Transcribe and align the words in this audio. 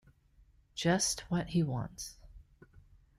Just 0.73 1.19
what 1.29 1.49
he 1.49 1.61
wants. 1.61 2.17